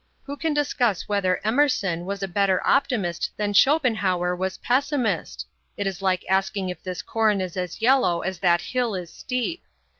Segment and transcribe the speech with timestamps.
[0.23, 5.45] Who can discuss whether Emerson was a better optimist than Schopenhauer was pessimist?
[5.77, 9.63] It is like asking if this corn is as yellow as that hill is steep.